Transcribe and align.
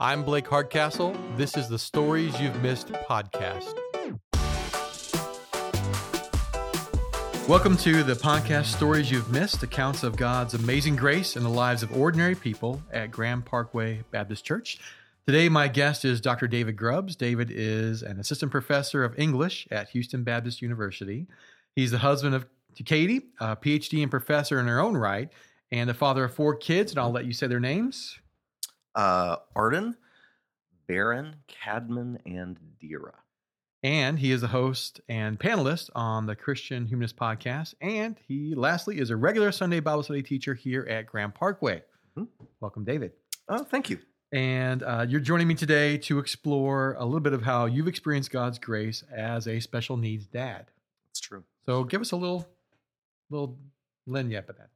I'm 0.00 0.24
Blake 0.24 0.48
Hardcastle. 0.48 1.16
This 1.36 1.56
is 1.56 1.68
the 1.68 1.78
Stories 1.78 2.40
You've 2.40 2.60
Missed 2.60 2.88
podcast. 2.88 3.72
Welcome 7.46 7.76
to 7.76 8.02
the 8.02 8.14
podcast 8.14 8.74
Stories 8.74 9.10
You've 9.10 9.30
Missed, 9.30 9.62
accounts 9.62 10.02
of 10.02 10.16
God's 10.16 10.54
amazing 10.54 10.96
grace 10.96 11.36
in 11.36 11.42
the 11.42 11.48
lives 11.50 11.82
of 11.82 11.96
ordinary 11.96 12.34
people 12.34 12.82
at 12.90 13.10
Graham 13.10 13.42
Parkway 13.42 14.02
Baptist 14.10 14.44
Church. 14.44 14.80
Today, 15.26 15.48
my 15.48 15.68
guest 15.68 16.04
is 16.04 16.20
Dr. 16.20 16.48
David 16.48 16.76
Grubbs. 16.76 17.14
David 17.14 17.50
is 17.52 18.02
an 18.02 18.18
assistant 18.18 18.50
professor 18.50 19.04
of 19.04 19.16
English 19.18 19.68
at 19.70 19.90
Houston 19.90 20.24
Baptist 20.24 20.62
University. 20.62 21.26
He's 21.76 21.92
the 21.92 21.98
husband 21.98 22.34
of 22.34 22.46
Katie, 22.84 23.26
a 23.38 23.56
PhD 23.56 24.02
and 24.02 24.10
professor 24.10 24.58
in 24.58 24.66
her 24.66 24.80
own 24.80 24.96
right, 24.96 25.28
and 25.70 25.88
the 25.88 25.94
father 25.94 26.24
of 26.24 26.34
four 26.34 26.56
kids. 26.56 26.90
And 26.90 26.98
I'll 26.98 27.12
let 27.12 27.26
you 27.26 27.32
say 27.32 27.46
their 27.46 27.60
names. 27.60 28.18
Uh, 28.94 29.36
Arden, 29.56 29.96
Baron, 30.86 31.36
Cadman, 31.48 32.18
and 32.26 32.58
Dira. 32.80 33.14
And 33.84 34.18
he 34.18 34.30
is 34.30 34.42
a 34.42 34.48
host 34.48 35.00
and 35.08 35.38
panelist 35.40 35.90
on 35.94 36.26
the 36.26 36.36
Christian 36.36 36.86
Humanist 36.86 37.16
podcast. 37.16 37.74
And 37.80 38.16
he, 38.28 38.54
lastly, 38.54 38.98
is 39.00 39.10
a 39.10 39.16
regular 39.16 39.50
Sunday 39.50 39.80
Bible 39.80 40.02
study 40.04 40.22
teacher 40.22 40.54
here 40.54 40.86
at 40.88 41.06
Graham 41.06 41.32
Parkway. 41.32 41.82
Mhm. 42.16 42.28
Welcome, 42.60 42.84
David. 42.84 43.12
Oh, 43.48 43.64
thank 43.64 43.90
you. 43.90 43.98
And 44.32 44.82
uh, 44.82 45.04
you're 45.08 45.20
joining 45.20 45.48
me 45.48 45.54
today 45.54 45.98
to 45.98 46.18
explore 46.18 46.94
a 46.98 47.04
little 47.04 47.20
bit 47.20 47.32
of 47.32 47.42
how 47.42 47.66
you've 47.66 47.88
experienced 47.88 48.30
God's 48.30 48.58
grace 48.58 49.02
as 49.14 49.48
a 49.48 49.58
special 49.60 49.96
needs 49.96 50.26
dad. 50.26 50.66
It's 51.10 51.20
true. 51.20 51.42
So 51.66 51.84
give 51.84 52.00
us 52.00 52.12
a 52.12 52.16
little, 52.16 52.46
little 53.30 53.58
lagniappe 54.08 54.48
of 54.48 54.56
that. 54.58 54.70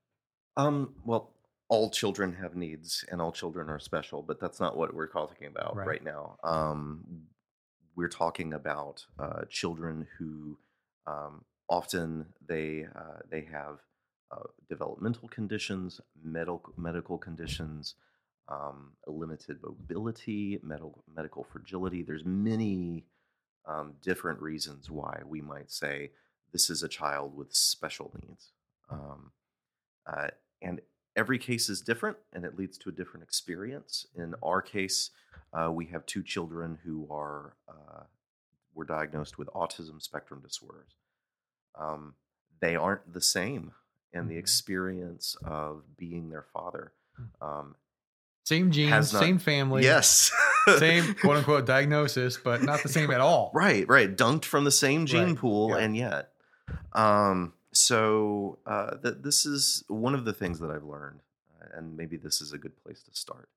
Um, 0.57 0.95
well, 1.05 1.33
all 1.69 1.91
children 1.91 2.33
have 2.35 2.55
needs, 2.55 3.05
and 3.11 3.21
all 3.21 3.33
children 3.33 3.69
are 3.69 3.79
special, 3.79 4.23
but 4.23 4.41
that's 4.41 4.61
not 4.61 4.77
what 4.77 4.95
we're 4.95 5.09
talking 5.09 5.47
about 5.49 5.77
Right. 5.77 5.87
right, 5.87 6.05
now. 6.05 6.37
Um, 6.45 7.27
we're 7.97 8.09
talking 8.09 8.53
about 8.53 9.05
uh, 9.19 9.45
children 9.49 10.07
who 10.19 10.59
um, 11.07 11.45
often 11.69 12.27
they 12.47 12.87
uh, 12.95 13.21
they 13.31 13.43
have 13.51 13.79
uh, 14.31 14.45
developmental 14.69 15.29
conditions, 15.29 16.01
medical 16.23 16.73
medical 16.77 17.19
conditions, 17.19 17.95
um, 18.49 18.93
limited 19.07 19.59
mobility, 19.63 20.61
medical 20.63 21.03
medical 21.15 21.45
fragility. 21.45 22.03
There's 22.03 22.25
many 22.25 23.07
um, 23.67 23.95
different 24.03 24.41
reasons 24.41 24.91
why 24.91 25.23
we 25.27 25.41
might 25.41 25.71
say 25.71 26.13
this 26.53 26.71
is 26.71 26.83
a 26.83 26.89
child 26.89 27.37
with 27.37 27.53
special 27.53 28.13
needs. 28.21 28.53
Um, 28.91 29.33
uh, 30.07 30.29
and 30.63 30.81
every 31.17 31.39
case 31.39 31.69
is 31.69 31.81
different 31.81 32.17
and 32.33 32.45
it 32.45 32.57
leads 32.59 32.77
to 32.79 32.89
a 32.89 32.93
different 32.93 33.25
experience. 33.25 34.07
In 34.15 34.35
our 34.43 34.61
case, 34.63 35.11
uh, 35.53 35.71
we 35.73 35.87
have 35.87 36.05
two 36.07 36.23
children 36.23 36.79
who 36.85 37.09
are 37.11 37.55
uh, 37.69 38.03
were 38.75 38.85
diagnosed 38.85 39.39
with 39.39 39.49
autism 39.49 40.01
spectrum 40.03 40.41
disorders. 40.45 40.93
Um, 41.79 42.15
they 42.61 42.77
aren't 42.77 43.13
the 43.13 43.21
same 43.21 43.73
in 44.13 44.29
the 44.29 44.35
Mhm. 44.37 44.39
experience 44.39 45.37
of 45.45 45.83
being 45.97 46.31
their 46.31 46.43
father. 46.53 46.93
Um, 47.41 47.77
Same 48.45 48.71
genes, 48.71 49.13
not- 49.13 49.19
same 49.21 49.39
family, 49.39 49.83
yes, 49.83 50.31
same 50.79 51.15
quote 51.21 51.39
unquote 51.39 51.67
diagnosis, 51.67 52.37
but 52.37 52.63
not 52.63 52.83
the 52.83 52.89
same 52.89 53.11
at 53.11 53.21
all. 53.21 53.51
Right, 53.55 53.89
right. 53.89 54.15
Dunked 54.15 54.45
from 54.45 54.65
the 54.65 54.71
same 54.71 55.07
gene 55.07 55.29
Right, 55.31 55.37
pool, 55.37 55.71
yeah. 55.71 55.79
and 55.79 55.97
yet. 55.97 56.33
Um, 56.93 57.53
so 57.87 58.59
uh, 58.67 58.97
th- 59.03 59.19
this 59.21 59.47
is 59.47 59.85
one 59.89 60.15
of 60.15 60.25
the 60.25 60.33
things 60.33 60.59
that 60.61 60.71
I've 60.71 60.85
learned, 60.85 61.21
uh, 61.61 61.67
and 61.77 61.97
maybe 61.97 62.17
this 62.17 62.41
is 62.41 62.53
a 62.53 62.59
good 62.59 62.77
place 62.83 63.03
to 63.05 63.15
start, 63.15 63.49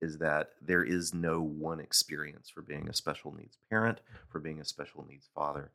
is 0.00 0.18
that 0.18 0.50
there 0.60 0.84
is 0.84 1.12
no 1.14 1.40
one 1.40 1.80
experience 1.80 2.48
for 2.48 2.62
being 2.62 2.88
a 2.88 2.94
special 2.94 3.32
needs 3.34 3.56
parent, 3.70 4.00
for 4.28 4.38
being 4.40 4.60
a 4.60 4.64
special 4.64 5.04
needs 5.08 5.28
father. 5.34 5.70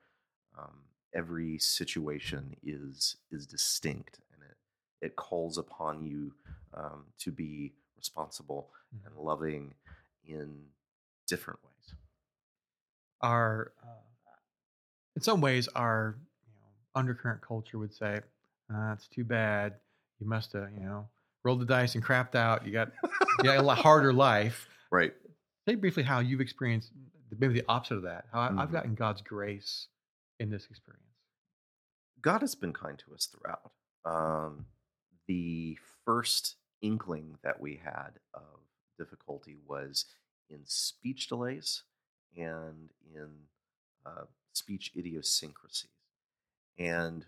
Um, 0.57 0.75
every 1.13 1.57
situation 1.59 2.55
is 2.63 3.17
is 3.31 3.45
distinct, 3.45 4.19
and 4.33 4.41
it 4.49 4.57
it 5.07 5.15
calls 5.15 5.57
upon 5.57 6.05
you 6.05 6.33
um, 6.73 7.05
to 7.19 7.31
be 7.31 7.73
responsible 7.97 8.69
Mhm. 8.95 9.05
and 9.05 9.15
loving 9.17 9.73
in 10.23 10.49
different 11.27 11.59
ways. 11.63 11.95
Our, 13.21 13.73
uh, 13.83 13.87
in 15.15 15.21
some 15.21 15.41
ways, 15.41 15.67
our 15.69 16.15
undercurrent 16.97 17.41
culture 17.41 17.77
would 17.77 17.93
say, 17.93 18.19
uh, 18.73 18.91
"It's 18.93 19.07
too 19.07 19.23
bad. 19.23 19.75
You 20.19 20.27
must 20.27 20.53
have, 20.53 20.71
you 20.73 20.81
know, 20.81 21.07
rolled 21.43 21.61
the 21.61 21.65
dice 21.65 21.95
and 21.95 22.03
crapped 22.03 22.35
out. 22.35 22.65
You 22.65 22.71
got, 22.73 22.91
you 23.03 23.43
got 23.43 23.63
a 23.63 23.75
harder 23.75 24.11
life." 24.13 24.67
Right. 24.91 25.13
Say 25.67 25.75
briefly 25.75 26.03
how 26.03 26.19
you've 26.19 26.41
experienced 26.41 26.91
maybe 27.37 27.53
the 27.53 27.65
opposite 27.67 27.95
of 27.97 28.03
that. 28.03 28.25
How 28.31 28.39
I- 28.39 28.61
I've 28.63 28.71
gotten 28.71 28.95
God's 28.95 29.21
grace 29.21 29.87
in 30.39 30.49
this 30.49 30.65
experience. 30.69 31.03
God 32.21 32.41
has 32.41 32.55
been 32.55 32.73
kind 32.73 32.97
to 32.99 33.13
us 33.13 33.27
throughout. 33.27 33.71
Um, 34.05 34.65
the 35.27 35.77
first 36.05 36.55
inkling 36.81 37.37
that 37.43 37.59
we 37.59 37.75
had 37.75 38.19
of 38.33 38.61
difficulty 38.97 39.57
was 39.67 40.05
in 40.49 40.65
speech 40.65 41.27
delays 41.27 41.83
and 42.37 42.89
in 43.13 43.29
uh, 44.05 44.23
speech 44.53 44.91
idiosyncrasies. 44.95 45.89
And 46.77 47.25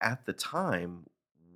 at 0.00 0.26
the 0.26 0.32
time, 0.32 1.06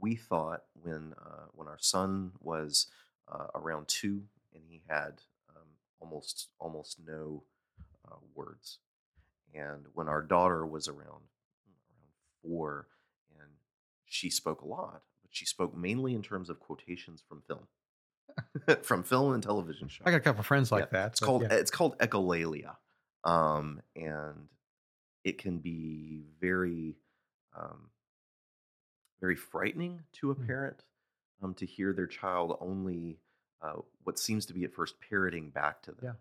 we 0.01 0.15
thought 0.15 0.63
when 0.83 1.15
uh, 1.21 1.47
when 1.53 1.69
our 1.69 1.79
son 1.79 2.33
was 2.41 2.87
uh, 3.31 3.47
around 3.55 3.89
two 3.89 4.23
and 4.55 4.63
he 4.67 4.83
had 4.89 5.23
um, 5.51 5.67
almost 6.01 6.49
almost 6.59 6.99
no 7.05 7.43
uh, 8.11 8.17
words, 8.35 8.79
and 9.55 9.87
when 9.93 10.09
our 10.09 10.23
daughter 10.23 10.65
was 10.67 10.89
around 10.89 11.01
around 11.01 12.13
four, 12.43 12.87
and 13.39 13.49
she 14.07 14.31
spoke 14.31 14.63
a 14.63 14.67
lot, 14.67 15.03
but 15.23 15.31
she 15.31 15.45
spoke 15.45 15.77
mainly 15.77 16.15
in 16.15 16.23
terms 16.23 16.49
of 16.49 16.61
quotations 16.61 17.23
from 17.29 17.43
film, 17.43 17.67
from 18.83 19.03
film 19.03 19.35
and 19.35 19.43
television 19.43 19.89
shows. 19.89 20.07
I 20.07 20.11
got 20.11 20.19
a 20.19 20.21
couple 20.21 20.43
friends 20.45 20.73
like 20.73 20.85
Yeah, 20.85 21.01
that. 21.01 21.07
It's 21.09 21.21
called 21.21 21.43
yeah. 21.43 21.53
it's 21.53 21.71
called 21.71 21.99
echolalia, 21.99 22.77
um, 23.25 23.83
and 23.97 24.49
it 25.25 25.39
can 25.39 25.59
be 25.59 26.23
very 26.41 26.95
um, 27.59 27.91
very 29.21 29.37
frightening 29.37 30.01
to 30.13 30.31
a 30.31 30.35
Mm. 30.35 30.47
parent 30.47 30.85
um, 31.43 31.55
to 31.55 31.67
hear 31.67 31.93
their 31.93 32.07
child 32.07 32.57
only 32.61 33.19
uh, 33.61 33.75
what 34.05 34.19
seems 34.19 34.47
to 34.47 34.53
be 34.55 34.65
at 34.65 34.73
first 34.73 34.95
parroting 35.01 35.51
back 35.51 35.83
to 35.83 35.93
them. 35.93 36.05
Yeah. 36.05 36.13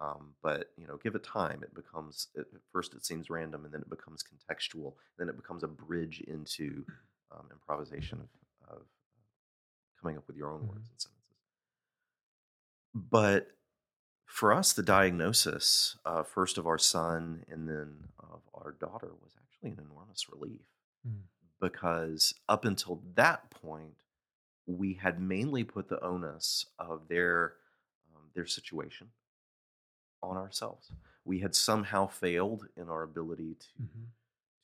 Um, 0.00 0.34
but 0.42 0.72
you 0.76 0.86
know, 0.86 0.96
give 0.96 1.14
it 1.14 1.22
time. 1.22 1.62
It 1.62 1.74
becomes 1.74 2.28
at 2.36 2.46
at 2.54 2.62
first 2.72 2.94
it 2.94 3.04
seems 3.04 3.30
random, 3.30 3.64
and 3.64 3.72
then 3.72 3.82
it 3.82 3.90
becomes 3.90 4.24
contextual. 4.24 4.94
Then 5.18 5.28
it 5.28 5.36
becomes 5.36 5.62
a 5.62 5.68
bridge 5.68 6.20
into 6.26 6.84
um, 7.30 7.46
improvisation 7.52 8.20
of, 8.20 8.78
of 8.78 8.82
coming 10.00 10.16
up 10.16 10.26
with 10.26 10.36
your 10.36 10.50
own 10.50 10.62
Mhm. 10.62 10.68
words 10.68 10.88
and 10.90 11.00
sentences. 11.00 11.36
But 12.94 13.52
for 14.24 14.52
us, 14.52 14.72
the 14.72 14.82
diagnosis 14.82 15.96
uh, 16.04 16.22
first 16.22 16.58
of 16.58 16.66
our 16.66 16.78
son 16.78 17.44
and 17.48 17.68
then 17.68 18.08
of 18.18 18.40
our 18.54 18.72
daughter 18.72 19.12
was 19.22 19.36
actually 19.36 19.70
an 19.72 19.86
enormous 19.90 20.28
relief 20.28 20.62
Mm. 21.08 21.22
because 21.60 22.34
up 22.48 22.64
until 22.64 23.02
that 23.14 23.50
point, 23.50 23.96
we 24.66 24.94
had 24.94 25.20
mainly 25.20 25.64
put 25.64 25.88
the 25.88 26.00
onus 26.04 26.66
of 26.78 27.08
their 27.08 27.54
um, 28.14 28.22
their 28.34 28.46
situation 28.46 29.08
on 30.22 30.36
ourselves. 30.36 30.92
We 31.24 31.40
had 31.40 31.54
somehow 31.54 32.06
failed 32.06 32.66
in 32.76 32.88
our 32.88 33.02
ability 33.02 33.54
to 33.56 33.82
Mhm. 33.82 34.06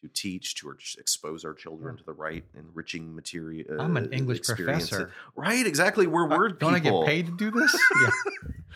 to 0.02 0.08
teach, 0.08 0.54
to 0.54 0.70
ex- 0.70 0.94
expose 0.96 1.44
our 1.44 1.54
children 1.54 1.96
to 1.96 2.04
the 2.04 2.12
right 2.12 2.44
enriching 2.54 3.16
material. 3.16 3.80
I'm 3.80 3.96
an 3.96 4.12
English 4.12 4.42
professor. 4.44 5.10
right? 5.34 5.66
Exactly. 5.66 6.06
We're 6.06 6.32
Uh, 6.32 6.38
word 6.38 6.60
Don't 6.60 6.74
people. 6.80 7.02
I 7.02 7.06
get 7.06 7.10
paid 7.10 7.26
to 7.26 7.36
do 7.36 7.50
this? 7.50 7.76
yeah. 8.00 8.10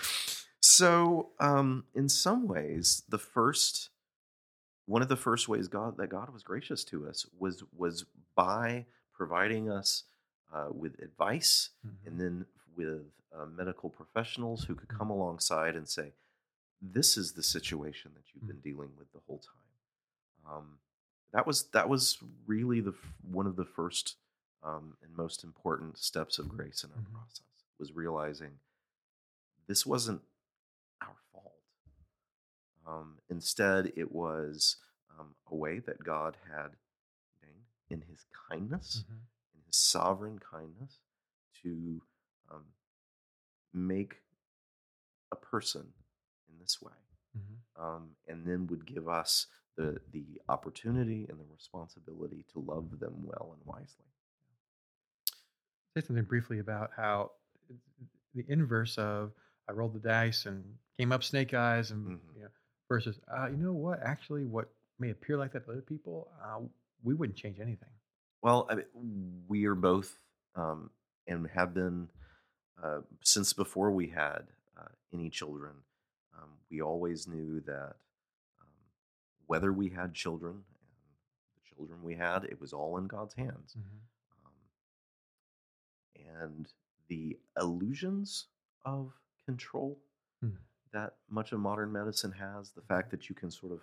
So, 0.60 1.30
um, 1.40 1.84
in 1.94 2.08
some 2.08 2.46
ways, 2.46 3.02
the 3.08 3.18
first 3.18 3.90
one 4.92 5.00
of 5.02 5.08
the 5.08 5.16
first 5.16 5.48
ways 5.48 5.68
God 5.68 5.96
that 5.96 6.08
God 6.08 6.28
was 6.30 6.42
gracious 6.42 6.84
to 6.84 7.08
us 7.08 7.24
was 7.38 7.64
was 7.74 8.04
by 8.34 8.84
providing 9.12 9.70
us 9.70 10.04
uh, 10.52 10.68
with 10.70 10.98
advice 11.00 11.70
Mhm. 11.86 12.06
and 12.06 12.20
then 12.20 12.46
with 12.76 13.04
uh, 13.34 13.46
medical 13.46 13.88
professionals 13.88 14.64
who 14.64 14.74
could 14.74 14.88
come 14.98 15.08
alongside 15.10 15.74
and 15.74 15.88
say, 15.88 16.12
"This 16.82 17.16
is 17.16 17.32
the 17.32 17.42
situation 17.42 18.12
that 18.14 18.24
you've 18.34 18.44
Mm. 18.44 18.48
been 18.52 18.60
dealing 18.60 18.96
with 18.98 19.10
the 19.12 19.20
whole 19.26 19.38
time." 19.38 19.70
Um, 20.52 20.78
that 21.30 21.46
was 21.46 21.68
that 21.70 21.88
was 21.88 22.18
really 22.46 22.80
the 22.80 22.94
one 23.22 23.46
of 23.46 23.56
the 23.56 23.64
first 23.64 24.16
um, 24.62 24.96
and 25.02 25.16
most 25.16 25.42
important 25.42 25.96
steps 25.98 26.38
of 26.38 26.48
grace 26.48 26.84
in 26.84 26.92
our 26.92 26.98
Mhm. 26.98 27.12
process 27.12 27.64
was 27.78 27.92
realizing 27.92 28.60
this 29.66 29.86
wasn't 29.86 30.22
our 31.00 31.16
fault. 31.32 31.61
Um, 32.86 33.18
instead, 33.30 33.92
it 33.96 34.10
was 34.10 34.76
um, 35.18 35.34
a 35.50 35.54
way 35.54 35.78
that 35.80 36.02
God 36.02 36.36
had 36.50 36.76
ordained 37.42 37.64
in 37.90 38.00
His 38.02 38.24
kindness, 38.48 39.04
Mhm. 39.08 39.20
in 39.54 39.60
His 39.66 39.76
sovereign 39.76 40.38
kindness, 40.38 40.98
to 41.62 42.02
um, 42.50 42.64
make 43.72 44.22
a 45.30 45.36
person 45.36 45.92
in 46.48 46.58
this 46.58 46.80
way, 46.82 46.92
Mhm. 47.36 47.58
um, 47.76 48.16
and 48.26 48.46
then 48.46 48.66
would 48.66 48.84
give 48.84 49.08
us 49.08 49.46
the 49.76 50.00
the 50.10 50.40
opportunity 50.48 51.26
and 51.28 51.40
the 51.40 51.46
responsibility 51.46 52.42
to 52.52 52.58
love 52.58 52.98
them 52.98 53.24
well 53.24 53.52
and 53.54 53.64
wisely. 53.64 54.04
Say 55.94 56.00
something 56.02 56.24
briefly 56.24 56.58
about 56.58 56.92
how 56.92 57.32
the 58.34 58.44
inverse 58.48 58.98
of 58.98 59.32
I 59.68 59.72
rolled 59.72 59.94
the 59.94 60.00
dice 60.00 60.46
and 60.46 60.78
came 60.98 61.12
up 61.12 61.22
snake 61.22 61.54
eyes, 61.54 61.90
and 61.90 62.18
Mhm. 62.20 62.34
you 62.34 62.42
know, 62.42 62.50
versus 62.92 63.18
uh, 63.34 63.46
you 63.46 63.56
know 63.56 63.72
what? 63.72 64.00
Actually, 64.04 64.44
what 64.44 64.68
may 64.98 65.10
appear 65.10 65.38
like 65.38 65.52
that 65.52 65.64
to 65.64 65.72
other 65.72 65.80
people, 65.80 66.28
uh, 66.44 66.60
we 67.02 67.14
wouldn't 67.14 67.38
change 67.38 67.58
anything. 67.58 67.88
Well, 68.42 68.66
I 68.68 68.74
mean, 68.74 68.86
we 69.48 69.64
are 69.64 69.74
both 69.74 70.18
um, 70.54 70.90
and 71.26 71.48
have 71.54 71.72
been 71.72 72.08
uh, 72.82 73.00
since 73.22 73.54
before 73.54 73.90
we 73.90 74.08
had 74.08 74.42
uh, 74.78 74.92
any 75.14 75.30
children. 75.30 75.72
Um, 76.36 76.50
we 76.70 76.82
always 76.82 77.26
knew 77.26 77.62
that 77.66 77.94
um, 78.60 78.68
whether 79.46 79.72
we 79.72 79.88
had 79.88 80.12
children 80.12 80.52
and 80.52 80.62
the 81.56 81.74
children 81.74 82.02
we 82.02 82.14
had, 82.14 82.44
it 82.44 82.60
was 82.60 82.74
all 82.74 82.98
in 82.98 83.06
God's 83.06 83.34
hands. 83.34 83.74
Um, 84.44 84.52
and 86.44 86.66
the 87.08 87.38
illusions 87.58 88.48
of 88.84 89.12
control 89.46 89.98
Hmm. 90.42 90.56
That 90.92 91.16
much 91.30 91.52
of 91.52 91.60
modern 91.60 91.92
medicine 91.92 92.32
has, 92.32 92.70
the 92.72 92.82
fact 92.82 93.10
that 93.10 93.28
you 93.28 93.34
can 93.34 93.50
sort 93.50 93.72
of 93.72 93.80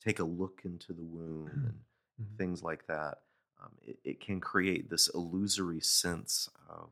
take 0.00 0.18
a 0.20 0.24
look 0.24 0.62
into 0.64 0.92
the 0.92 1.02
womb 1.02 1.48
and 1.66 1.84
Mhm. 2.20 2.36
things 2.38 2.62
like 2.62 2.86
that, 2.86 3.22
um, 3.60 3.76
it, 3.82 3.98
it 4.04 4.20
can 4.20 4.40
create 4.40 4.88
this 4.90 5.08
illusory 5.08 5.80
sense 5.80 6.48
of 6.68 6.90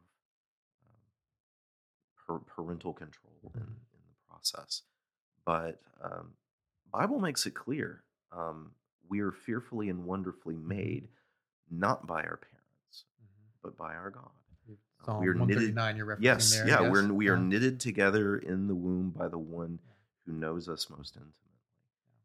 um, 0.82 0.96
per- 2.16 2.38
parental 2.40 2.92
control 2.92 3.52
in, 3.54 3.60
Mhm. 3.60 3.66
in 3.66 4.00
the 4.08 4.14
process. 4.28 4.82
But 5.44 5.80
um, 6.00 6.36
Bible 6.90 7.20
makes 7.20 7.46
it 7.46 7.54
clear 7.54 8.04
um, 8.32 8.74
we 9.08 9.20
are 9.20 9.32
fearfully 9.32 9.90
and 9.90 10.04
wonderfully 10.06 10.56
made, 10.56 11.08
not 11.70 12.06
by 12.06 12.22
our 12.24 12.38
parents, 12.38 13.04
Mhm. 13.22 13.52
but 13.62 13.76
by 13.76 13.94
our 13.94 14.10
God. 14.10 14.32
Psalm 15.04 15.20
we 15.20 15.28
are 15.28 15.34
knitted- 15.34 15.74
139 15.74 15.96
you're 15.96 16.06
referencing 16.06 16.22
Yes, 16.22 16.52
there. 16.52 16.68
yeah, 16.68 16.80
yes? 16.82 16.92
we're 16.92 17.12
we 17.12 17.28
are 17.28 17.36
Yeah. 17.36 17.42
knitted 17.42 17.80
together 17.80 18.36
in 18.38 18.66
the 18.68 18.74
womb 18.74 19.10
by 19.10 19.28
the 19.28 19.38
one 19.38 19.78
who 20.26 20.32
knows 20.32 20.68
us 20.68 20.88
most 20.88 21.16
intimately. 21.16 21.38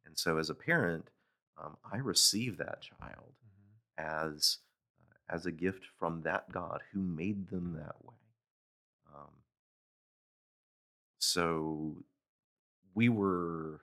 And 0.05 0.17
so, 0.17 0.37
as 0.37 0.49
a 0.49 0.55
parent, 0.55 1.09
um, 1.57 1.77
I 1.83 1.97
receive 1.97 2.57
that 2.57 2.81
child 2.81 3.33
Mhm. 3.43 4.03
as 4.03 4.59
uh, 5.01 5.13
as 5.29 5.45
a 5.45 5.51
gift 5.51 5.85
from 5.85 6.21
that 6.21 6.51
God 6.51 6.83
who 6.91 7.01
made 7.01 7.47
them 7.49 7.73
that 7.73 8.03
way. 8.05 8.15
Um, 9.13 9.43
so 11.19 12.03
we 12.93 13.09
were 13.09 13.81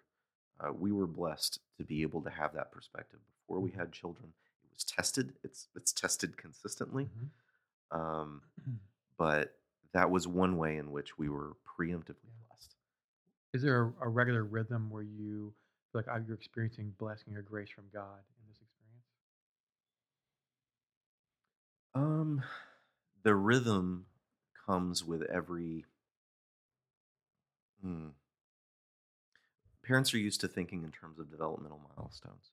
uh, 0.61 0.73
we 0.73 0.93
were 0.93 1.07
blessed 1.09 1.59
to 1.79 1.85
be 1.85 2.03
able 2.03 2.23
to 2.23 2.31
have 2.31 2.55
that 2.55 2.71
perspective 2.71 3.19
before 3.41 3.59
we 3.61 3.71
Mhm. 3.73 3.75
had 3.75 3.93
children. 3.93 4.33
It 4.63 4.71
was 4.73 4.85
tested. 4.85 5.37
It's 5.43 5.69
it's 5.75 5.93
tested 5.93 6.37
consistently, 6.37 7.07
Mhm. 7.07 7.31
Um, 7.91 8.43
but 9.19 9.55
that 9.93 10.11
was 10.11 10.27
one 10.27 10.57
way 10.57 10.77
in 10.77 10.91
which 10.91 11.17
we 11.19 11.29
were 11.29 11.53
preemptively 11.79 12.31
blessed. 12.49 12.75
Is 13.53 13.63
there 13.63 13.83
a, 13.85 14.07
a 14.07 14.09
regular 14.09 14.45
rhythm 14.45 14.91
where 14.91 15.03
you 15.03 15.55
feel 15.93 16.03
like 16.05 16.09
uh, 16.09 16.21
you're 16.27 16.37
experiencing 16.37 16.93
blessing 16.99 17.37
or 17.37 17.43
grace 17.43 17.69
from 17.71 17.85
God 17.93 18.19
in 18.41 18.49
this 18.49 18.59
experience? 18.61 19.07
Um, 21.95 22.43
the 23.23 23.35
rhythm 23.35 24.07
comes 24.67 25.05
with 25.05 25.23
every. 25.23 25.85
Hmm. 27.83 28.09
Parents 29.85 30.15
are 30.15 30.19
used 30.19 30.41
to 30.41 30.49
thinking 30.49 30.83
in 30.83 30.91
terms 30.91 31.19
of 31.19 31.31
developmental 31.31 31.81
milestones. 31.97 32.51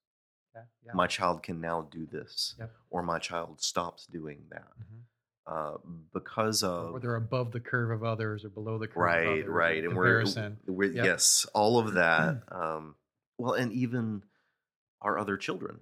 Yeah. 0.53 0.63
yeah. 0.85 0.91
My 0.93 1.07
child 1.07 1.43
can 1.43 1.61
now 1.61 1.87
do 1.89 2.05
this, 2.05 2.55
Yep. 2.59 2.71
or 2.89 3.03
my 3.03 3.19
child 3.19 3.61
stops 3.61 4.05
doing 4.05 4.43
that 4.49 4.67
Mhm. 4.77 5.03
Uh, 5.47 5.77
because 6.13 6.63
of 6.63 6.93
Or 6.93 6.99
they're 6.99 7.15
above 7.15 7.51
the 7.51 7.59
curve 7.59 7.91
of 7.91 8.03
others 8.03 8.45
or 8.45 8.49
below 8.49 8.77
the 8.77 8.87
curve 8.87 8.97
of 8.97 9.01
right, 9.03 9.27
others. 9.27 9.47
right, 9.47 9.83
and 9.83 9.95
we're, 9.95 10.23
we're 10.67 10.91
Yep. 10.91 11.05
yes, 11.05 11.45
all 11.53 11.79
of 11.79 11.93
that. 11.93 12.43
Um, 12.51 12.95
well, 13.37 13.53
and 13.53 13.71
even 13.73 14.21
our 15.01 15.17
other 15.17 15.35
children, 15.35 15.79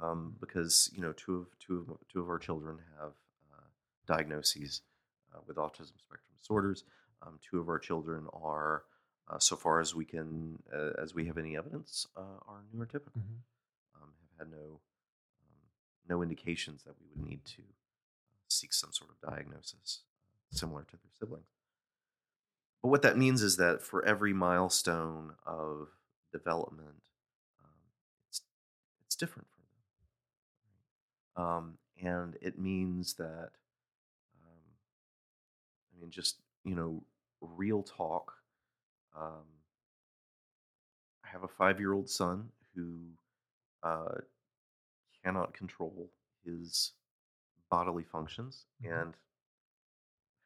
um, 0.00 0.36
because 0.40 0.88
you 0.94 1.00
know, 1.02 1.12
two 1.12 1.34
of 1.38 1.46
two 1.58 1.78
of 1.90 1.96
two 2.12 2.20
of 2.20 2.28
our 2.28 2.38
children 2.38 2.78
have 3.00 3.12
uh, 3.52 3.64
diagnoses 4.06 4.82
uh, 5.34 5.38
with 5.48 5.56
autism 5.56 5.98
spectrum 5.98 6.36
disorders. 6.40 6.84
Um, 7.26 7.38
two 7.50 7.58
of 7.60 7.68
our 7.68 7.78
children 7.80 8.26
are, 8.32 8.84
uh, 9.28 9.38
so 9.40 9.56
far 9.56 9.80
as 9.80 9.94
we 9.96 10.04
can, 10.04 10.58
uh, 10.72 10.90
as 11.02 11.12
we 11.14 11.26
have 11.26 11.38
any 11.38 11.56
evidence, 11.56 12.06
uh, 12.16 12.20
are 12.46 12.62
neurotypical. 12.74 13.18
Mhm. 13.18 13.40
Um, 14.00 14.12
have 14.38 14.46
had 14.46 14.50
no 14.56 14.80
um, 15.40 15.62
no 16.08 16.22
indications 16.22 16.84
that 16.84 16.94
we 17.00 17.06
would 17.08 17.28
need 17.28 17.44
to 17.46 17.62
seek 18.62 18.72
some 18.72 18.92
sort 18.92 19.10
of 19.10 19.30
diagnosis 19.30 20.02
uh, 20.52 20.56
similar 20.56 20.82
to 20.84 20.96
their 20.96 21.10
siblings. 21.18 21.46
But 22.82 22.88
what 22.88 23.02
that 23.02 23.18
means 23.18 23.42
is 23.42 23.56
that 23.56 23.82
for 23.82 24.04
every 24.04 24.32
milestone 24.32 25.34
of 25.46 25.88
development, 26.32 27.02
um, 27.62 27.80
it's 28.28 28.42
it's 29.04 29.16
different 29.16 29.48
for 29.50 29.62
them, 31.42 31.46
um, 31.46 31.78
and 32.02 32.36
it 32.40 32.58
means 32.58 33.14
that 33.14 33.50
um, 34.42 34.64
I 35.92 36.00
mean, 36.00 36.10
just 36.10 36.36
you 36.64 36.74
know, 36.74 37.02
real 37.40 37.82
talk. 37.82 38.32
Um, 39.16 39.46
I 41.24 41.28
have 41.28 41.42
a 41.44 41.48
five-year-old 41.48 42.08
son 42.08 42.48
who 42.74 42.98
uh, 43.82 44.20
cannot 45.22 45.54
control 45.54 46.10
his 46.44 46.92
bodily 47.72 48.04
functions 48.04 48.66
Mhm. 48.82 49.02
and 49.02 49.14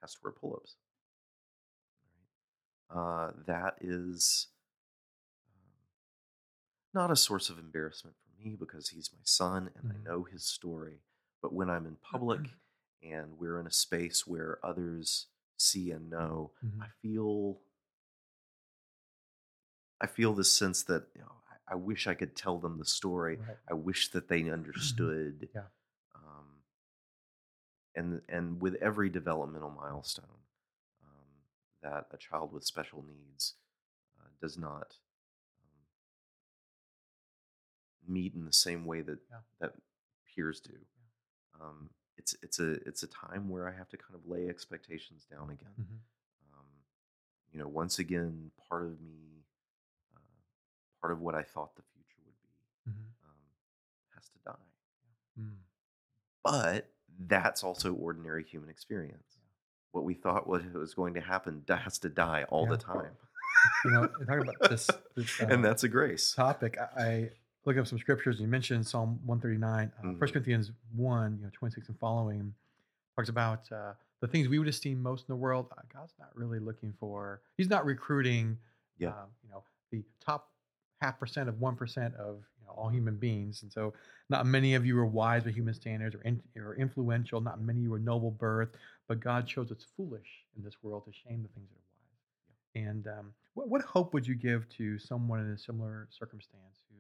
has 0.01 0.15
to 0.15 0.21
wear 0.23 0.33
pull-ups. 0.33 0.77
Uh, 2.89 3.33
that 3.47 3.75
is 3.81 4.47
um, 5.49 5.61
not 6.95 7.11
a 7.11 7.17
source 7.17 7.51
of 7.51 7.59
embarrassment 7.59 8.15
for 8.17 8.31
me 8.41 8.55
because 8.55 8.91
he's 8.91 9.13
my 9.13 9.19
son 9.25 9.73
and 9.75 9.91
Mhm. 9.91 9.95
I 9.97 9.99
know 10.05 10.23
his 10.23 10.45
story. 10.45 11.03
But 11.43 11.53
when 11.53 11.69
I'm 11.69 11.85
in 11.85 11.97
public 11.97 12.55
and 13.03 13.39
we're 13.41 13.59
in 13.59 13.67
a 13.67 13.73
space 13.73 14.25
where 14.25 14.65
others 14.65 15.27
see 15.57 15.91
and 15.91 16.09
know, 16.09 16.53
Mhm. 16.65 16.81
I 16.81 16.89
feel 17.03 17.61
I 19.99 20.07
feel 20.07 20.35
this 20.35 20.53
sense 20.53 20.83
that 20.85 21.09
you 21.15 21.23
know, 21.23 21.41
I, 21.51 21.73
I 21.73 21.75
wish 21.75 22.07
I 22.07 22.15
could 22.15 22.37
tell 22.37 22.59
them 22.59 22.79
the 22.79 22.85
story. 22.85 23.37
Right. 23.39 23.59
I 23.67 23.73
wish 23.75 24.11
that 24.11 24.29
they 24.29 24.49
understood. 24.51 25.49
Yeah. 25.55 25.69
And 27.97 28.21
and 28.29 28.61
with 28.61 28.75
every 28.77 29.09
developmental 29.09 29.71
milestone 29.71 30.27
um, 31.03 31.29
that 31.83 32.07
a 32.13 32.19
child 32.19 32.53
with 32.53 32.63
special 32.65 33.03
needs 33.09 33.55
uh, 34.21 34.29
does 34.41 34.59
not 34.59 34.97
um, 35.63 35.81
meet 38.07 38.35
in 38.35 38.45
the 38.45 38.53
same 38.53 38.85
way 38.85 39.01
that 39.03 39.19
Yeah. 39.31 39.41
that 39.61 39.75
peers 40.27 40.61
do. 40.61 40.79
Um, 41.59 41.89
it's 42.19 42.35
it's 42.43 42.59
a 42.61 42.73
it's 42.87 43.03
a 43.03 43.07
time 43.07 43.49
where 43.49 43.67
I 43.67 43.73
have 43.73 43.89
to 43.89 43.97
kind 43.97 44.15
of 44.15 44.27
lay 44.29 44.49
expectations 44.49 45.25
down 45.25 45.51
again. 45.51 45.75
Mhm. 45.79 46.01
Um, 46.53 46.67
you 47.53 47.59
know, 47.59 47.69
once 47.69 47.99
again, 47.99 48.51
part 48.69 48.83
of 48.83 49.01
me, 49.01 49.43
uh, 50.15 50.21
part 51.01 51.13
of 51.15 51.21
what 51.21 51.35
I 51.35 51.43
thought 51.43 51.75
the 51.77 51.83
future 51.95 52.21
would 52.27 52.41
be, 52.43 52.91
Mhm. 52.91 53.13
um, 53.25 53.39
has 54.15 54.29
to 54.29 54.39
die. 54.41 54.71
Mm. 55.39 55.63
But 56.43 56.93
that's 57.19 57.63
also 57.65 57.93
ordinary 57.95 58.45
human 58.45 58.69
experience. 58.71 59.39
What 59.93 60.05
we 60.05 60.15
thought 60.15 60.47
was, 60.47 60.63
was 60.75 60.95
going 60.95 61.15
to 61.15 61.21
happen 61.21 61.63
has 61.69 61.99
to 62.01 62.09
die 62.09 62.45
all 62.49 62.65
Yeah. 62.65 62.71
the 62.71 62.77
time. 62.79 63.13
You 63.85 63.91
know, 63.91 64.03
and 64.03 64.27
talking 64.29 64.43
about 64.43 64.71
this, 64.71 64.89
this 65.17 65.41
uh, 65.41 65.47
and 65.49 65.65
that's 65.65 65.83
a 65.83 65.89
grace. 65.89 66.33
topic, 66.35 66.77
I, 66.79 67.03
I 67.03 67.31
look 67.65 67.77
up 67.79 67.87
some 67.87 67.99
scriptures. 67.99 68.39
You 68.39 68.47
mentioned 68.47 68.87
Psalm 68.87 69.19
139, 69.25 69.91
uh, 69.99 70.03
1 70.07 70.15
Mhm. 70.17 70.33
Corinthians 70.33 70.71
1, 70.95 71.39
you 71.39 71.45
know, 71.45 71.51
26 71.53 71.89
and 71.89 71.99
following, 71.99 72.55
talks 73.17 73.29
about 73.29 73.71
uh, 73.73 73.95
the 74.21 74.29
things 74.29 74.47
we 74.49 74.59
would 74.61 74.69
esteem 74.69 75.03
most 75.03 75.23
in 75.29 75.33
the 75.33 75.37
world. 75.37 75.67
Uh, 75.77 75.81
God's 75.93 76.13
not 76.19 76.29
really 76.37 76.59
looking 76.61 76.93
for, 77.01 77.41
He's 77.57 77.69
not 77.71 77.85
recruiting, 77.87 78.59
Yeah. 78.99 79.09
um, 79.09 79.31
you 79.43 79.49
know, 79.51 79.65
the 79.91 80.05
top 80.21 80.51
half 81.01 81.19
percent 81.19 81.49
of 81.49 81.57
1% 81.57 82.15
of 82.17 82.37
you 82.61 82.67
know, 82.67 82.73
all 82.77 82.89
human 82.89 83.17
beings. 83.17 83.63
And 83.63 83.73
so, 83.73 83.93
not 84.29 84.47
many 84.47 84.75
of 84.75 84.85
you 84.87 84.99
are 84.99 85.07
wise 85.07 85.45
by 85.45 85.51
human 85.51 85.75
standards 85.75 86.15
or, 86.17 86.21
in, 86.23 86.43
or 86.57 86.75
influential. 86.77 87.41
Not 87.41 87.61
many 87.61 87.81
of 87.81 87.85
you 87.85 87.95
are 87.95 87.99
noble 87.99 88.31
birth, 88.31 88.71
but 89.09 89.21
God 89.21 89.49
shows 89.49 89.71
it's 89.71 89.87
foolish 89.97 90.45
in 90.57 90.65
this 90.65 90.75
world 90.83 91.05
to 91.05 91.13
shame 91.13 91.43
the 91.43 91.49
things 91.55 91.69
that 91.71 91.77
are 91.79 92.83
wise. 92.83 92.89
And 92.89 93.07
um, 93.07 93.33
what, 93.55 93.69
what 93.69 93.83
hope 93.83 94.13
would 94.15 94.27
you 94.27 94.35
give 94.35 94.69
to 94.71 94.99
someone 94.99 95.41
in 95.41 95.51
a 95.51 95.59
similar 95.59 96.09
circumstance 96.11 96.83
who 96.91 96.97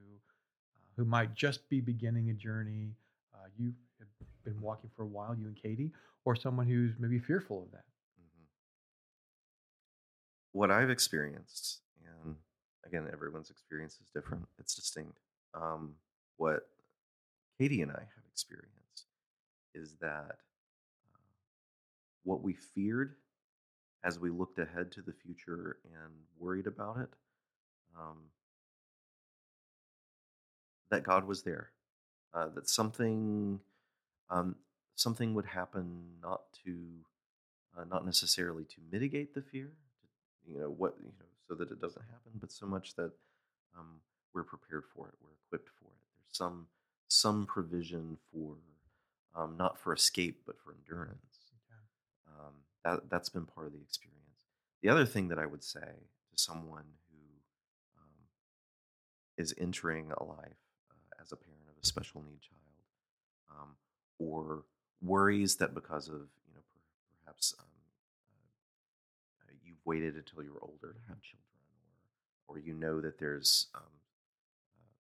uh, 0.75 0.79
who 0.97 1.05
might 1.05 1.35
just 1.35 1.69
be 1.69 1.81
beginning 1.81 2.31
a 2.31 2.35
journey? 2.35 2.93
Uh, 3.35 3.49
you 3.59 3.73
have 3.99 4.09
been 4.45 4.61
walking 4.61 4.91
for 4.97 5.03
a 5.03 5.07
while, 5.07 5.35
you 5.35 5.47
and 5.47 5.57
Katie, 5.61 5.91
or 6.25 6.37
someone 6.37 6.67
who's 6.67 6.93
maybe 6.99 7.19
fearful 7.19 7.63
of 7.65 7.71
that. 7.73 7.85
Mhm. 8.21 8.47
what 10.53 10.71
I've 10.71 10.91
experienced, 10.91 11.81
again, 12.87 13.09
everyone's 13.13 13.51
experience 13.51 13.99
is 14.03 14.09
different, 14.11 14.45
it's 14.59 14.75
distinct. 14.75 15.19
Um, 15.55 15.95
what 16.37 16.69
Katie 17.59 17.83
and 17.83 17.91
I 17.91 18.01
have 18.01 18.25
experienced 18.31 19.07
is 19.75 19.95
that 20.01 20.37
uh, 21.13 21.19
what 22.25 22.43
we 22.43 22.55
feared 22.55 23.15
as 24.05 24.19
we 24.19 24.31
looked 24.31 24.59
ahead 24.59 24.93
to 24.93 25.03
the 25.03 25.13
future 25.13 25.79
and 25.85 26.13
worried 26.39 26.67
about 26.67 26.99
it, 26.99 27.09
um, 27.99 28.19
that 30.91 31.03
God 31.03 31.27
was 31.27 31.43
there, 31.43 31.71
uh, 32.35 32.49
that 32.55 32.69
something 32.69 33.61
um, 34.31 34.57
something 34.95 35.35
would 35.35 35.47
happen 35.47 36.03
not 36.23 36.43
to 36.65 36.77
uh, 37.77 37.85
not 37.91 38.05
necessarily 38.07 38.65
to 38.65 38.77
mitigate 38.91 39.35
the 39.35 39.43
fear, 39.43 39.73
you 40.47 40.59
know 40.59 40.69
what 40.69 40.95
you 41.01 41.07
know, 41.07 41.27
so 41.49 41.55
that 41.55 41.71
it 41.71 41.81
doesn't 41.81 42.03
happen, 42.03 42.33
but 42.41 42.51
so 42.53 42.67
much 42.67 42.95
that 42.97 43.13
um, 43.79 44.01
we're 44.35 44.43
prepared 44.45 44.85
for 44.95 45.09
it, 45.09 45.15
we're 45.23 45.37
equipped 45.47 45.71
for 45.79 45.87
it. 45.87 46.03
There's 46.17 46.37
some 46.37 46.67
some 47.09 47.47
provision 47.47 48.19
for 48.33 48.57
um, 49.37 49.57
not 49.57 49.79
for 49.79 49.93
escape 49.93 50.43
but 50.47 50.57
for 50.59 50.75
endurance. 50.75 51.21
Um, 52.29 52.55
that 52.85 53.11
that's 53.11 53.29
been 53.29 53.47
part 53.47 53.67
of 53.67 53.73
the 53.73 53.81
experience. 53.81 54.17
The 54.83 54.89
other 54.89 55.07
thing 55.07 55.29
that 55.29 55.39
I 55.39 55.47
would 55.47 55.65
say 55.65 55.81
to 55.81 56.37
someone 56.37 56.85
who 57.11 57.19
um, 57.99 58.11
is 59.39 59.55
entering 59.59 60.13
a 60.17 60.23
life 60.23 60.63
uh, 60.91 61.23
as 61.23 61.33
a 61.33 61.37
parent 61.37 61.63
of 61.69 61.83
a 61.83 61.87
special 61.87 62.23
need 62.23 62.41
child, 62.41 63.61
um, 63.61 63.77
or 64.19 64.65
worries 65.03 65.57
that 65.57 65.75
because 65.75 66.09
of 66.09 66.15
you 66.47 66.55
know 66.55 66.61
per- 66.73 67.25
perhaps 67.25 67.55
um, 67.59 67.67
waited 69.87 70.17
until 70.17 70.43
you 70.43 70.53
were 70.53 70.63
older 70.63 70.93
to 70.93 71.01
have 71.09 71.21
children, 71.23 71.43
or 72.49 72.57
or 72.57 72.59
you 72.59 72.75
know 72.75 73.01
that 73.01 73.19
there's 73.19 73.69
um, 73.75 73.83
uh, 74.79 74.95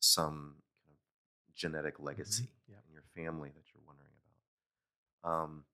some 0.00 0.56
kind 0.84 0.92
of 0.92 1.54
genetic 1.56 2.00
legacy 2.00 2.50
Yep. 2.68 2.84
in 2.88 2.92
your 2.92 3.04
family 3.16 3.50
that 3.50 3.64
you're 3.74 3.82
wondering 3.86 4.12
about. 5.22 5.42
Um, 5.42 5.64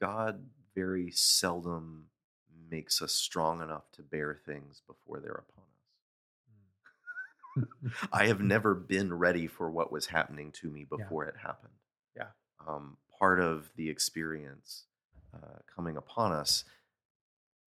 God 0.00 0.44
very 0.74 1.10
seldom 1.10 2.06
makes 2.70 3.02
us 3.02 3.12
strong 3.12 3.62
enough 3.62 3.90
to 3.92 4.02
bear 4.02 4.34
things 4.46 4.82
before 4.86 5.20
they're 5.20 5.44
upon 5.48 5.64
us. 7.64 8.08
I 8.12 8.26
have 8.26 8.40
never 8.42 8.74
been 8.74 9.14
ready 9.14 9.46
for 9.46 9.70
what 9.70 9.92
was 9.92 10.06
happening 10.06 10.52
to 10.52 10.70
me 10.70 10.84
before 10.84 11.24
it 11.24 11.36
happened. 11.42 11.72
Yeah. 12.16 12.28
Um, 12.66 12.98
part 13.18 13.40
of 13.40 13.70
the 13.76 13.88
experience 13.90 14.84
uh, 15.34 15.58
coming 15.74 15.96
upon 15.96 16.32
us 16.32 16.64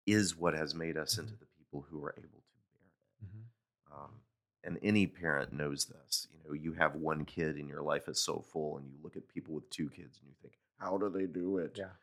is 0.07 0.35
what 0.35 0.55
has 0.55 0.73
made 0.73 0.97
us 0.97 1.17
into 1.19 1.33
Mhm. 1.33 1.39
the 1.39 1.45
people 1.45 1.81
who 1.83 2.03
are 2.03 2.15
able 2.17 2.41
to 2.41 2.57
bear 2.71 2.87
it. 2.87 3.25
Mhm. 3.25 3.47
Um, 3.91 4.23
and 4.63 4.79
any 4.81 5.05
parent 5.05 5.53
knows 5.53 5.85
this. 5.85 6.27
You 6.31 6.39
know, 6.43 6.53
you 6.53 6.73
have 6.73 6.95
one 6.95 7.25
kid 7.25 7.57
and 7.57 7.67
your 7.69 7.81
life 7.83 8.07
is 8.07 8.19
so 8.19 8.39
full, 8.41 8.77
and 8.77 8.89
you 8.89 8.97
look 8.99 9.15
at 9.15 9.27
people 9.27 9.53
with 9.53 9.69
two 9.69 9.89
kids 9.89 10.17
and 10.19 10.27
you 10.29 10.35
think, 10.41 10.57
how 10.77 10.97
do 10.97 11.09
they 11.09 11.27
do 11.27 11.57
it? 11.59 11.77
Yeah. 11.77 11.95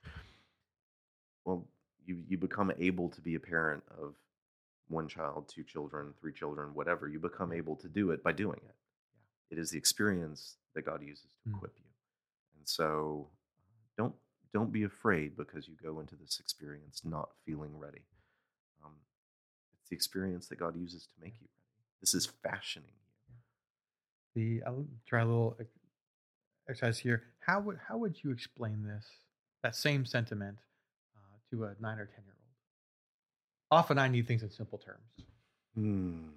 Well, 1.44 1.68
you 2.04 2.16
you 2.28 2.36
become 2.38 2.70
able 2.78 3.08
to 3.10 3.20
be 3.20 3.34
a 3.34 3.40
parent 3.40 3.82
of 3.88 4.14
one 4.88 5.08
child, 5.08 5.48
two 5.48 5.64
children, 5.64 6.12
three 6.14 6.32
children, 6.32 6.74
whatever. 6.74 7.08
You 7.08 7.18
become 7.18 7.52
able 7.52 7.76
to 7.76 7.88
do 7.88 8.10
it 8.10 8.22
by 8.22 8.32
doing 8.32 8.60
it. 8.64 8.76
Yeah. 9.14 9.22
It 9.50 9.58
is 9.58 9.70
the 9.70 9.78
experience 9.78 10.58
that 10.74 10.82
God 10.82 11.02
uses 11.02 11.34
to 11.42 11.48
Mm. 11.48 11.56
equip 11.56 11.78
you. 11.78 11.86
And 12.56 12.68
so, 12.68 13.30
don't 13.96 14.14
don't 14.54 14.72
be 14.72 14.84
afraid 14.84 15.36
because 15.36 15.66
you 15.66 15.74
go 15.82 15.98
into 15.98 16.14
this 16.14 16.38
experience 16.40 17.02
not 17.04 17.28
feeling 17.44 17.76
ready. 17.76 18.02
Um, 18.84 18.92
it's 19.80 19.90
the 19.90 19.96
experience 19.96 20.46
that 20.46 20.60
God 20.60 20.76
uses 20.76 21.06
to 21.06 21.12
make 21.20 21.34
you 21.40 21.48
ready. 21.50 21.74
This 22.00 22.14
is 22.14 22.26
fashioning 22.42 22.88
you. 24.36 24.60
The 24.60 24.66
I'll 24.66 24.86
try 25.06 25.22
a 25.22 25.24
little 25.24 25.58
exercise 26.68 26.98
here. 26.98 27.24
How 27.40 27.60
would 27.60 27.78
how 27.88 27.98
would 27.98 28.16
you 28.22 28.30
explain 28.30 28.84
this 28.84 29.04
that 29.64 29.74
same 29.74 30.06
sentiment 30.06 30.58
uh, 31.16 31.36
to 31.50 31.64
a 31.64 31.74
nine 31.80 31.98
or 31.98 32.06
ten 32.06 32.24
year 32.24 32.34
old? 32.34 33.80
Often 33.80 33.98
I 33.98 34.06
need 34.08 34.28
things 34.28 34.42
in 34.44 34.50
simple 34.50 34.78
terms. 34.78 35.26
Hmm. 35.74 36.28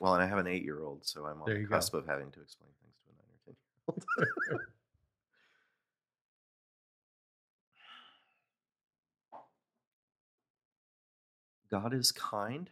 Well, 0.00 0.14
and 0.14 0.22
I 0.22 0.26
have 0.26 0.38
an 0.38 0.46
eight 0.46 0.64
year 0.64 0.80
old, 0.82 1.06
so 1.06 1.24
I'm 1.24 1.40
on 1.40 1.46
There 1.46 1.54
the 1.54 1.60
you 1.62 1.66
go. 1.66 1.76
cusp 1.76 1.94
of 1.94 2.06
having 2.06 2.30
to 2.32 2.40
explain 2.42 2.70
things 2.82 2.94
to 3.04 3.08
a 3.10 3.14
nine 3.16 3.32
or 3.32 3.40
ten 3.46 3.54
year 3.56 4.54
old. 4.58 4.60
God 11.72 11.94
is 11.94 12.12
kind, 12.12 12.68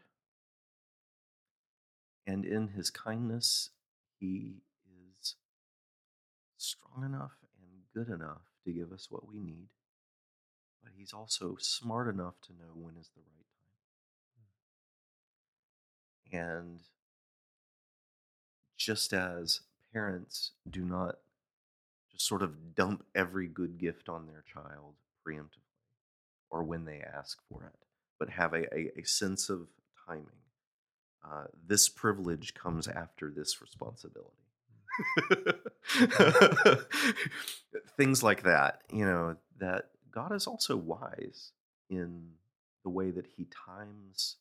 and 2.27 2.45
in 2.45 2.69
his 2.69 2.91
kindness, 2.91 3.71
he 4.19 4.57
is 4.87 5.37
strong 6.59 7.07
enough 7.07 7.33
and 7.59 7.85
good 7.95 8.13
enough 8.13 8.43
to 8.67 8.73
give 8.73 8.93
us 8.93 9.07
what 9.11 9.27
we 9.27 9.41
need. 9.41 9.69
But 10.85 10.93
he's 10.95 11.15
also 11.15 11.57
smart 11.59 12.09
enough 12.09 12.35
to 12.43 12.53
know 12.53 12.73
when 12.75 12.97
is 13.01 13.09
the 13.15 13.23
right 13.23 13.47
time. 16.31 16.51
And 16.51 16.81
just 18.77 19.15
as 19.15 19.61
parents 19.95 20.51
do 20.71 20.85
not 20.85 21.17
just 22.13 22.27
sort 22.27 22.43
of 22.43 22.75
dump 22.75 23.07
every 23.15 23.47
good 23.47 23.79
gift 23.79 24.11
on 24.11 24.27
their 24.27 24.45
child 24.53 24.97
preemptively 25.27 25.65
or 26.51 26.63
when 26.63 26.85
they 26.85 27.01
ask 27.01 27.39
for 27.49 27.65
it, 27.65 27.87
but 28.21 28.31
have 28.31 28.53
a, 28.53 28.73
a, 28.73 29.01
a 29.01 29.05
sense 29.05 29.51
of 29.51 29.67
timing. 30.07 30.27
Uh, 31.25 31.47
this 31.67 31.89
privilege 31.89 32.55
comes 32.55 32.87
after 32.87 33.33
this 33.35 33.61
responsibility. 33.61 34.31
Things 37.97 38.23
like 38.23 38.45
that, 38.45 38.83
you 38.93 39.05
know, 39.05 39.37
that 39.59 39.87
God 40.13 40.33
is 40.33 40.47
also 40.47 40.77
wise 40.77 41.51
in 41.89 42.29
the 42.85 42.91
way 42.91 43.11
that 43.11 43.27
He 43.27 43.49
times, 43.67 44.37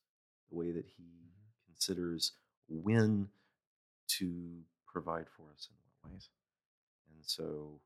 the 0.49 0.57
way 0.57 0.71
that 0.71 0.85
He 0.97 1.05
considers 1.65 2.33
when 2.67 3.29
to 4.07 4.61
provide 4.85 5.25
for 5.35 5.43
us 5.55 5.69
in 5.69 5.75
what 6.01 6.11
ways. 6.11 6.29
And 7.15 7.25
so 7.25 7.79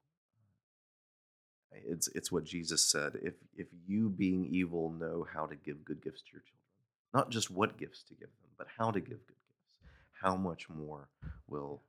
it's 1.87 2.07
it's 2.09 2.31
what 2.31 2.43
Jesus 2.43 2.85
said. 2.85 3.19
If 3.21 3.33
if 3.55 3.67
you 3.87 4.09
being 4.09 4.45
evil 4.45 4.89
know 4.91 5.27
how 5.33 5.45
to 5.45 5.55
give 5.55 5.85
good 5.85 6.01
gifts 6.03 6.21
to 6.21 6.31
your 6.33 6.41
children, 6.41 6.63
not 7.13 7.29
just 7.29 7.51
what 7.51 7.77
gifts 7.77 8.03
to 8.03 8.13
give 8.13 8.29
them, 8.29 8.51
but 8.57 8.67
how 8.77 8.91
to 8.91 8.99
give 8.99 9.25
good 9.27 9.35
gifts, 9.49 9.89
how 10.21 10.35
much 10.35 10.69
more 10.69 11.09
will 11.47 11.81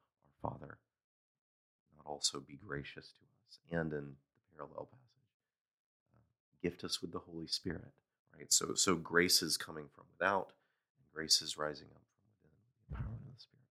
our 0.42 0.50
Father 0.50 0.78
not 1.96 2.06
also 2.06 2.40
be 2.40 2.58
gracious 2.66 3.12
to 3.12 3.24
us? 3.46 3.58
And 3.70 3.92
in 3.92 4.06
the 4.06 4.56
parallel 4.56 4.88
passage, 4.90 5.30
uh, 6.12 6.62
gift 6.62 6.84
us 6.84 7.00
with 7.00 7.12
the 7.12 7.20
Holy 7.20 7.46
Spirit. 7.46 7.92
Right. 8.36 8.52
So 8.52 8.74
so 8.74 8.96
grace 8.96 9.42
is 9.42 9.56
coming 9.56 9.86
from 9.94 10.04
without, 10.18 10.52
and 10.98 11.06
grace 11.14 11.40
is 11.40 11.56
rising 11.56 11.88
up 11.94 12.02
from 12.10 12.24
within. 12.42 12.50
The 12.90 12.96
empowerment 12.96 13.28
of 13.28 13.34
the 13.34 13.40
Spirit. 13.40 13.64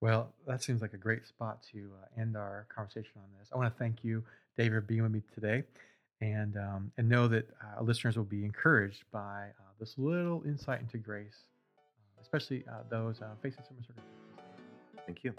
Well, 0.00 0.32
that 0.46 0.62
seems 0.62 0.80
like 0.80 0.94
a 0.94 0.98
great 0.98 1.26
spot 1.26 1.62
to 1.72 1.90
uh, 2.02 2.20
end 2.20 2.36
our 2.36 2.66
conversation 2.74 3.12
on 3.16 3.24
this. 3.38 3.50
I 3.52 3.58
want 3.58 3.72
to 3.72 3.78
thank 3.78 4.02
you, 4.02 4.24
David, 4.56 4.72
for 4.72 4.80
being 4.80 5.02
with 5.02 5.12
me 5.12 5.22
today, 5.34 5.64
and 6.22 6.56
um, 6.56 6.92
and 6.96 7.08
know 7.08 7.28
that 7.28 7.48
uh, 7.62 7.78
our 7.78 7.82
listeners 7.82 8.16
will 8.16 8.24
be 8.24 8.44
encouraged 8.44 9.04
by 9.12 9.48
uh, 9.58 9.72
this 9.78 9.94
little 9.98 10.42
insight 10.46 10.80
into 10.80 10.96
grace, 10.96 11.44
uh, 11.76 12.22
especially 12.22 12.64
uh, 12.70 12.82
those 12.88 13.20
facing 13.42 13.62
similar 13.64 13.84
circumstances. 13.86 14.04
Thank 15.06 15.24
you. 15.24 15.34